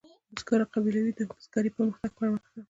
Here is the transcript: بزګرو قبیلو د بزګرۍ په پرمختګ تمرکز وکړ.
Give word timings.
بزګرو 0.33 0.71
قبیلو 0.73 1.01
د 1.17 1.21
بزګرۍ 1.29 1.69
په 1.71 1.75
پرمختګ 1.81 2.11
تمرکز 2.17 2.49
وکړ. 2.49 2.59